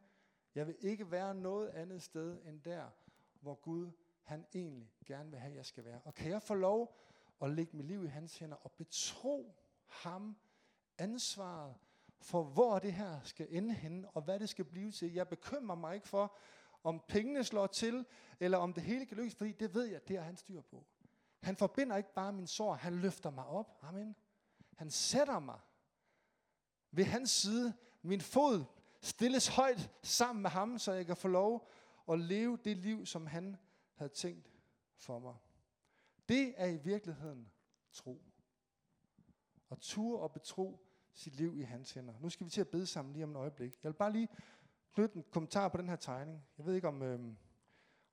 [0.55, 2.85] Jeg vil ikke være noget andet sted end der,
[3.39, 3.91] hvor Gud
[4.21, 6.01] han egentlig gerne vil have, at jeg skal være.
[6.03, 6.97] Og kan jeg få lov
[7.41, 9.55] at lægge mit liv i hans hænder og betro
[9.87, 10.37] ham
[10.97, 11.75] ansvaret
[12.19, 15.13] for, hvor det her skal ende henne, og hvad det skal blive til.
[15.13, 16.37] Jeg bekymrer mig ikke for,
[16.85, 18.05] om pengene slår til,
[18.39, 20.85] eller om det hele kan lykkes, fordi det ved jeg, det er han styr på.
[21.41, 23.77] Han forbinder ikke bare min sår, han løfter mig op.
[23.81, 24.15] Amen.
[24.75, 25.59] Han sætter mig
[26.91, 27.73] ved hans side.
[28.01, 28.63] Min fod
[29.01, 31.69] stilles højt sammen med ham, så jeg kan få lov
[32.09, 33.57] at leve det liv, som han
[33.95, 34.51] havde tænkt
[34.95, 35.35] for mig.
[36.29, 37.51] Det er i virkeligheden
[37.91, 38.21] tro.
[39.69, 42.13] Og tur og betro sit liv i hans hænder.
[42.19, 43.83] Nu skal vi til at bede sammen lige om et øjeblik.
[43.83, 44.27] Jeg vil bare lige
[44.95, 46.47] knytte en kommentar på den her tegning.
[46.57, 47.19] Jeg ved ikke, om, øh,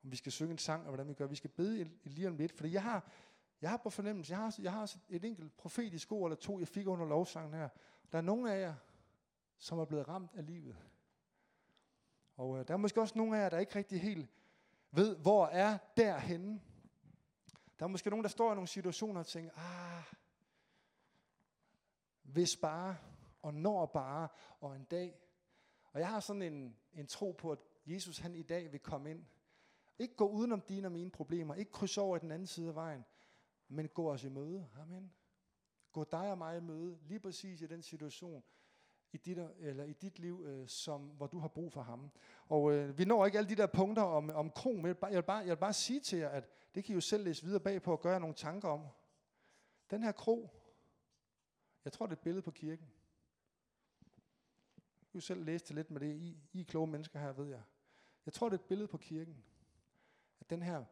[0.05, 1.27] om vi skal synge en sang, og hvordan vi gør.
[1.27, 3.11] Vi skal bede lige om lidt, fordi jeg har,
[3.61, 6.69] jeg har på fornemmelse, jeg har, jeg har et enkelt profetisk ord eller to, jeg
[6.69, 7.69] fik under lovsangen her.
[8.13, 8.75] Der er nogle af jer,
[9.59, 10.77] som er blevet ramt af livet.
[12.37, 14.31] Og øh, der er måske også nogle af jer, der ikke rigtig helt
[14.91, 16.61] ved, hvor er derhenne.
[17.79, 20.05] Der er måske nogen, der står i nogle situationer og tænker, ah,
[22.23, 22.97] hvis bare,
[23.43, 24.29] og når bare,
[24.61, 25.22] og en dag.
[25.93, 29.11] Og jeg har sådan en, en tro på, at Jesus han i dag vil komme
[29.11, 29.25] ind.
[29.99, 32.75] Ikke gå udenom dine og mine problemer, ikke krydse over i den anden side af
[32.75, 33.05] vejen,
[33.69, 34.69] men gå os i møde.
[34.81, 35.13] Amen.
[35.93, 38.43] Gå dig og mig i møde, lige præcis i den situation,
[39.13, 42.11] i dit, eller i dit liv, øh, som, hvor du har brug for ham.
[42.49, 45.01] Og øh, vi når ikke alle de der punkter om, om kron, men jeg vil,
[45.01, 47.01] bare, jeg, vil bare, jeg vil bare sige til jer, at det kan I jo
[47.01, 48.87] selv læse videre bagpå og gøre nogle tanker om.
[49.91, 50.51] Den her krog,
[51.85, 52.93] jeg tror det er et billede på kirken.
[55.13, 56.15] Du jo selv læse til lidt med det.
[56.15, 57.63] I, I er kloge mennesker her, ved jeg.
[58.27, 59.45] Jeg tror det er et billede på kirken.
[60.41, 60.85] At den her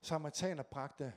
[0.00, 1.12] samaritaner bragte,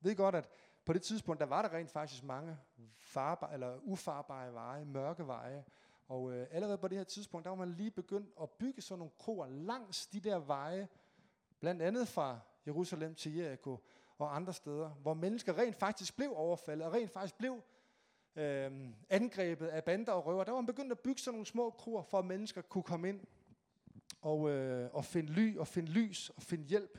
[0.00, 0.48] ved godt, at
[0.84, 2.58] på det tidspunkt, der var der rent faktisk mange
[2.96, 5.64] farbar, eller ufarbare veje, mørke veje.
[6.08, 8.98] Og øh, allerede på det her tidspunkt, der var man lige begyndt at bygge sådan
[8.98, 10.88] nogle kroer langs de der veje,
[11.60, 13.78] blandt andet fra Jerusalem til Jericho
[14.18, 17.62] og andre steder, hvor mennesker rent faktisk blev overfaldet, og rent faktisk blev
[18.36, 20.44] øh, angrebet af bander og røver.
[20.44, 23.08] Der var man begyndt at bygge sådan nogle små kroer, for at mennesker kunne komme
[23.08, 23.20] ind
[24.20, 26.98] og, øh, og finde ly, og finde lys, og finde hjælp,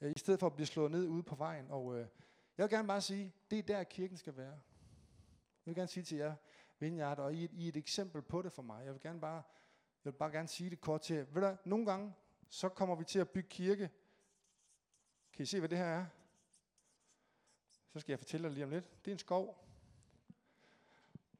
[0.00, 1.70] øh, i stedet for at blive slået ned ude på vejen.
[1.70, 2.06] Og øh,
[2.58, 4.52] jeg vil gerne bare sige, det er der kirken skal være.
[5.66, 6.34] Jeg vil gerne sige til jer,
[6.78, 8.84] Vinjard, og I, I er et eksempel på det for mig.
[8.84, 9.42] Jeg vil gerne bare,
[10.04, 11.24] jeg vil bare gerne sige det kort til jer.
[11.24, 12.14] Ved du, nogle gange,
[12.48, 13.90] så kommer vi til at bygge kirke.
[15.32, 16.06] Kan I se, hvad det her er?
[17.88, 19.04] Så skal jeg fortælle dig lige om lidt.
[19.04, 19.69] Det er en skov.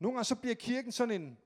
[0.00, 1.38] Nogle gange så bliver kirken sådan en,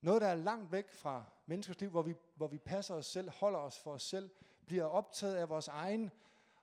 [0.00, 3.30] noget der er langt væk fra menneskers liv, hvor vi, hvor vi passer os selv,
[3.30, 4.30] holder os for os selv,
[4.66, 6.10] bliver optaget af vores egen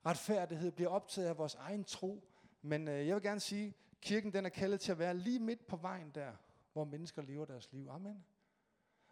[0.06, 2.24] retfærdighed, bliver optaget af vores egen tro.
[2.62, 5.68] Men øh, jeg vil gerne sige, kirken den er kaldet til at være lige midt
[5.68, 6.32] på vejen der,
[6.74, 7.90] hvor mennesker lever deres liv.
[7.90, 8.26] Amen.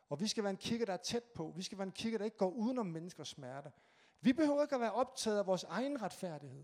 [0.09, 1.53] Og vi skal være en kirke, der er tæt på.
[1.55, 3.71] Vi skal være en kirke, der ikke går udenom menneskers smerte.
[4.21, 6.63] Vi behøver ikke at være optaget af vores egen retfærdighed.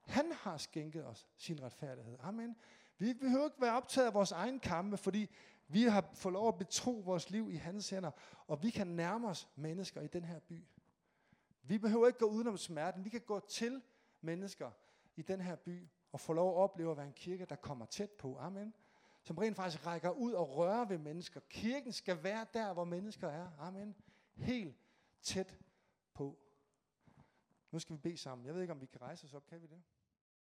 [0.00, 2.16] Han har skænket os sin retfærdighed.
[2.20, 2.56] Amen.
[3.00, 5.30] Vi behøver ikke være optaget af vores egen kampe, fordi
[5.68, 8.10] vi har fået lov at betro vores liv i hans hænder,
[8.46, 10.64] og vi kan nærme os mennesker i den her by.
[11.62, 13.04] Vi behøver ikke gå udenom smerten.
[13.04, 13.82] Vi kan gå til
[14.20, 14.70] mennesker
[15.16, 17.86] i den her by og få lov at opleve at være en kirke, der kommer
[17.86, 18.38] tæt på.
[18.38, 18.74] Amen.
[19.22, 21.40] Som rent faktisk rækker ud og rører ved mennesker.
[21.48, 23.48] Kirken skal være der, hvor mennesker er.
[23.58, 23.96] Amen.
[24.34, 24.76] Helt
[25.22, 25.58] tæt
[26.14, 26.38] på.
[27.70, 28.46] Nu skal vi bede sammen.
[28.46, 29.46] Jeg ved ikke, om vi kan rejse os op.
[29.46, 29.82] Kan vi det?